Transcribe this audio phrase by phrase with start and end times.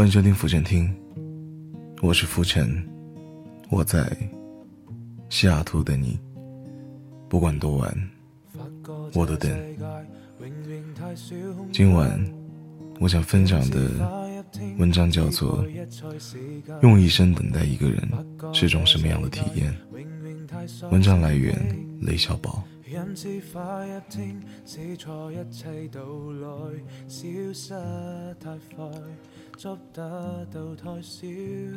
[0.00, 0.90] 欢迎收听浮沉听，
[2.00, 2.82] 我是浮沉，
[3.68, 4.10] 我在
[5.28, 6.18] 西雅图等你，
[7.28, 8.10] 不管多晚，
[9.12, 9.50] 我都等。
[11.70, 12.18] 今晚
[12.98, 13.90] 我想分享的
[14.78, 15.62] 文章叫做
[16.80, 18.02] 《用一生等待一个人
[18.54, 19.70] 是种什么样的体验》。
[20.88, 21.54] 文章来源
[22.00, 22.64] 雷小宝。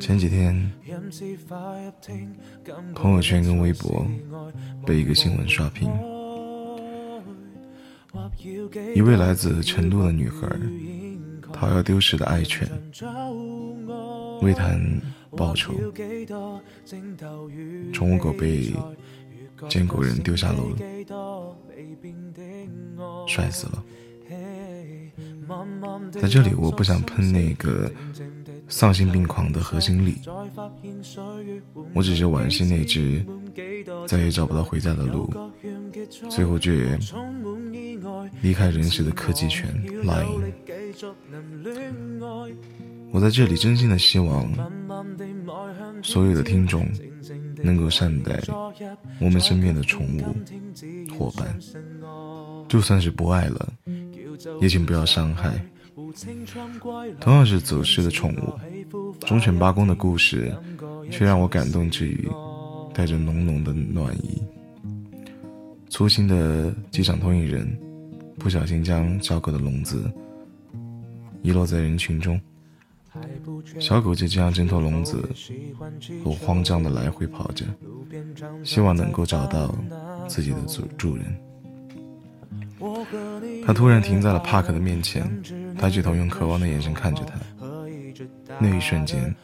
[0.00, 0.72] 前几天，
[2.96, 4.04] 朋友圈跟微博
[4.84, 5.88] 被一个新闻刷屏。
[8.96, 10.48] 一位来自成都的女孩
[11.52, 12.68] 讨要丢失的爱犬，
[14.42, 15.00] 为谈
[15.36, 15.72] 报酬，
[17.92, 18.72] 宠物狗被
[19.68, 20.70] 捡狗人丢下楼，
[23.26, 23.84] 摔死了。
[26.12, 27.90] 在这里，我不想喷那个
[28.68, 30.16] 丧心病狂的何心理，
[31.94, 33.24] 我只是惋惜那只
[34.06, 35.30] 再也找不到回家的路，
[36.30, 36.98] 最后却
[38.40, 39.68] 离开人世的柯基犬
[40.02, 40.52] Line。
[43.14, 44.52] 我在这里真心的希望
[46.02, 46.84] 所有的听众
[47.62, 48.42] 能够善待
[49.20, 51.56] 我们身边的宠物伙伴，
[52.68, 53.72] 就算是不爱了，
[54.60, 55.54] 也请不要伤害。
[57.20, 58.52] 同样是走失的宠物，
[59.20, 60.52] 忠犬八公的故事，
[61.08, 62.28] 却让我感动之余，
[62.92, 64.42] 带着浓浓的暖意。
[65.88, 67.78] 粗心的机场托运人，
[68.40, 70.12] 不小心将小狗的笼子
[71.42, 72.40] 遗落在人群中，
[73.78, 75.28] 小狗就这样挣脱笼子，
[76.24, 77.64] 我慌张的来回跑着，
[78.62, 79.74] 希望能够找到
[80.28, 81.24] 自己的主主人。
[83.66, 85.28] 他突然停在了帕克的面前，
[85.78, 87.34] 抬起头，用渴望的眼神看着他。
[88.60, 89.34] 那一瞬间，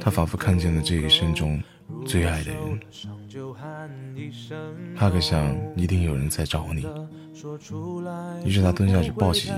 [0.00, 1.62] 他仿佛看见了这一生中
[2.06, 2.80] 最爱的人。
[4.96, 6.86] 帕克想，一定有人在找你。
[8.44, 9.52] 于是他蹲下去抱起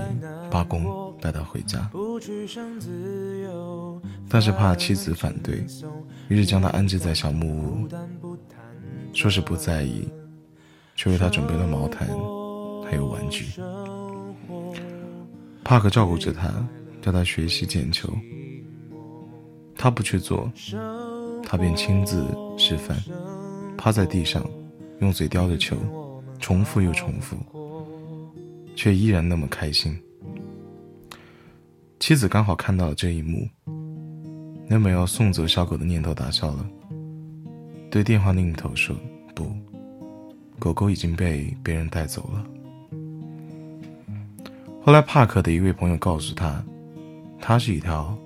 [0.51, 1.89] 八公，带他回家。
[4.29, 5.65] 但是怕妻子反对，
[6.27, 7.87] 于是将他安置在小木屋，
[9.13, 10.07] 说是不在意，
[10.95, 12.07] 却为他准备了毛毯。
[12.89, 13.45] 还有玩具，
[15.61, 16.49] 帕克照顾着他，
[17.01, 18.09] 教他学习捡球。
[19.75, 20.49] 他不去做，
[21.43, 22.25] 他便亲自
[22.57, 22.97] 示范，
[23.77, 24.41] 趴在地上，
[25.01, 25.75] 用嘴叼着球，
[26.39, 27.35] 重复又重复，
[28.73, 29.99] 却依然那么开心。
[31.99, 33.49] 妻子刚好看到了这一幕，
[34.69, 36.65] 那么要送走小狗的念头打消了，
[37.89, 38.95] 对电话另一头说
[39.35, 39.51] ：“不，
[40.59, 42.45] 狗狗已经被别人带走了。”
[44.83, 46.63] 后来，帕克的一位朋友告诉他，
[47.41, 48.17] 它是一条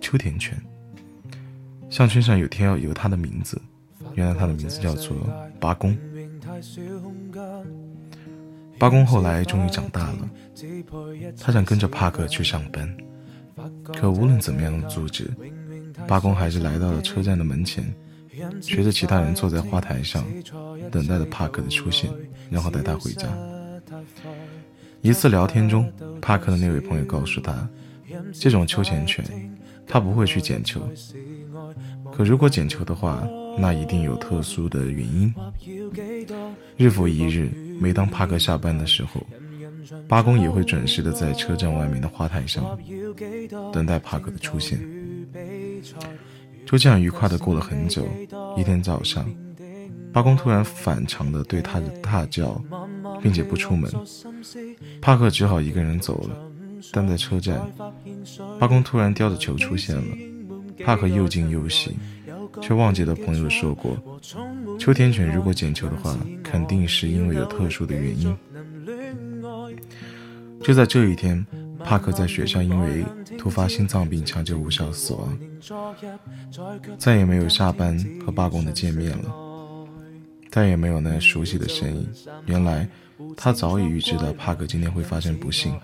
[0.00, 0.60] 秋田犬，
[1.88, 3.60] 项圈上有贴有他的名字。
[4.16, 5.16] 原来他的名字叫做
[5.60, 5.96] 八公。
[8.80, 10.30] 八公后来终于长大了，
[11.38, 12.96] 他想跟着帕克去上班，
[13.92, 15.30] 可无论怎么样阻止，
[16.08, 17.84] 八公还是来到了车站的门前，
[18.62, 20.24] 学着其他人坐在花台上，
[20.90, 22.10] 等待着帕克的出现，
[22.48, 23.28] 然后带他回家。
[25.02, 25.92] 一次聊天中，
[26.22, 27.68] 帕克的那位朋友告诉他，
[28.32, 29.22] 这种秋田犬，
[29.86, 30.80] 他不会去捡球。
[32.10, 35.34] 可如果捡球的话，那一定有特殊的原因。
[36.78, 39.26] 日复一日，每当帕克下班的时候，
[40.06, 42.78] 八公也会准时的在车站外面的花台上，
[43.72, 44.78] 等待帕克的出现。
[46.66, 48.06] 就这样愉快的过了很久。
[48.56, 49.26] 一天早上，
[50.12, 52.62] 八公突然反常的对他的大叫。
[53.22, 53.90] 并且不出门，
[55.02, 56.30] 帕克只好一个人走了。
[56.90, 57.60] 但在车站，
[58.58, 60.16] 八公突然叼着球出现了。
[60.86, 61.94] 帕克又惊又喜，
[62.62, 63.94] 却忘记了朋友说过，
[64.80, 68.34] 秋田犬如果捡球的话，肯定是因为有特殊的原因。
[70.62, 71.46] 就在这一天，
[71.84, 73.04] 帕克在学校因为
[73.36, 75.38] 突发心脏病抢救无效死亡，
[76.96, 77.94] 再也没有下班
[78.24, 79.34] 和罢工的见面了，
[80.50, 82.08] 再也没有那熟悉的声音。
[82.46, 82.88] 原来。
[83.36, 85.78] 他早已预知到帕克今天会发生不幸，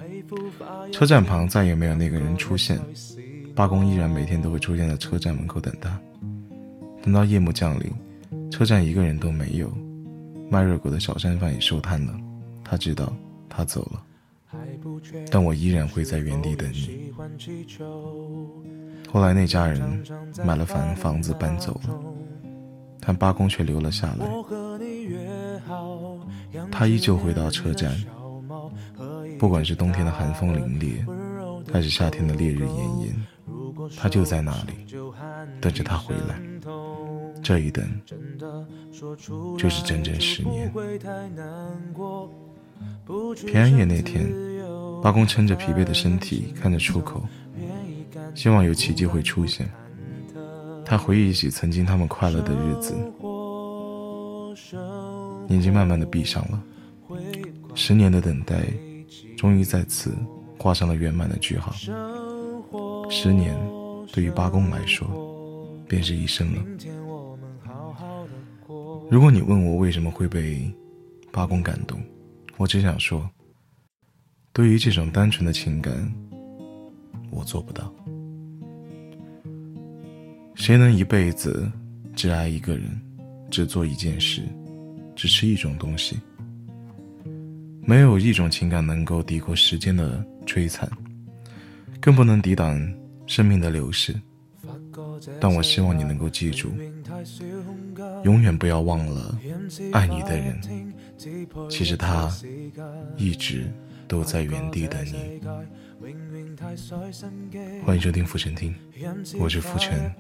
[0.91, 2.81] 车站旁再也没有那个人出现，
[3.55, 6.01] 罢工依然每天都会出现在车站门口等他。
[7.03, 7.93] 等到夜幕降临，
[8.57, 9.71] 车站一个人都没有，
[10.51, 12.19] 卖热狗的小商贩也收摊了。
[12.65, 13.13] 他知道
[13.51, 14.03] 他走了，
[15.31, 17.13] 但我依然会在原地等你。
[19.13, 20.03] 后来那家人
[20.43, 22.03] 买了房房子搬走了，
[22.99, 24.27] 但八公却留了下来。
[26.73, 27.95] 他依旧回到车站，
[29.39, 31.05] 不管是冬天的寒风凛冽，
[31.71, 33.27] 还是夏天的烈日炎炎，
[33.99, 34.97] 他就在那里
[35.61, 36.41] 等着他回来。
[37.47, 37.85] 这一等，
[39.57, 40.69] 就是整整十年。
[43.47, 44.27] 平安夜那天，
[45.01, 47.23] 八公撑着疲惫的身体，看着出口，
[48.35, 49.71] 希望有奇迹会出现。
[50.85, 52.97] 他回忆起曾经他们快乐的日子，
[55.49, 56.61] 眼睛慢慢的闭上了。
[57.77, 58.57] 十年的等待，
[59.37, 60.13] 终于在此
[60.59, 61.73] 画上了圆满的句号。
[63.09, 63.57] 十年，
[64.13, 65.07] 对于八公来说，
[65.87, 66.65] 便是一生了。
[69.09, 70.69] 如果你问我为什么会被
[71.31, 72.03] 八公感动，
[72.57, 73.29] 我只想说，
[74.53, 76.13] 对于这种单纯的情感，
[77.31, 77.95] 我做不到。
[80.57, 81.71] 谁能一辈子
[82.17, 83.01] 只爱一个人，
[83.49, 84.43] 只做一件事，
[85.15, 86.19] 只吃一种东西？
[87.83, 90.91] 没有一种情感能够抵过时间的摧残，
[92.01, 92.77] 更不能抵挡
[93.29, 94.13] 生命的流逝。
[95.41, 96.73] 但我希望你能够记住，
[98.25, 99.39] 永远不要忘了
[99.93, 100.61] 爱你的人，
[101.71, 102.31] 其实他
[103.17, 103.71] 一直
[104.09, 105.41] 都在原地等你。
[107.85, 108.75] 欢迎收听浮沉听，
[109.39, 110.15] 我是浮沉，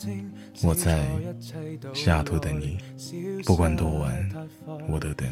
[0.63, 1.07] 我在
[1.93, 2.79] 西雅图等你，
[3.45, 4.31] 不管多晚，
[4.89, 5.29] 我都等。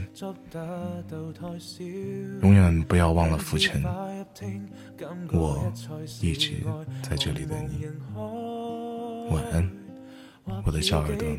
[2.43, 3.83] 永远不要忘了浮沉，
[5.33, 5.73] 我
[6.21, 6.63] 一直
[7.03, 7.87] 在这里等你。
[9.31, 9.71] 晚安，
[10.65, 11.39] 我的小耳朵们。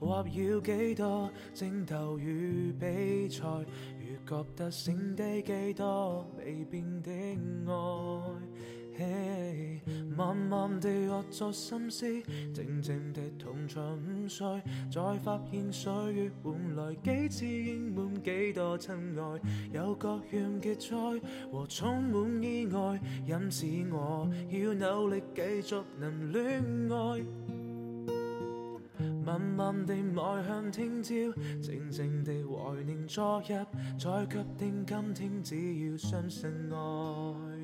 [0.00, 3.44] 或要几多争斗与比赛，
[4.00, 7.10] 如觉得剩低几多未变的
[10.16, 12.22] 慢慢地学作心思，
[12.52, 19.40] 静静地同床午睡，再发现岁月换来几次应满几多亲爱，
[19.72, 20.96] 有各样嘅灾
[21.50, 27.24] 和充满意外，因此我要努力继续能恋爱。
[29.24, 31.14] 慢慢地迈向听朝，
[31.62, 33.64] 静静地怀念昨日，
[33.98, 37.59] 再决定今天只要相信爱。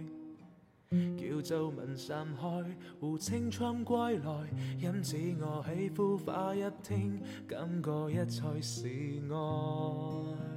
[0.90, 4.48] 叫皱纹散开，护青春归来，
[4.78, 8.88] 因此我喜呼花一听，感觉一切是
[9.30, 10.55] 爱。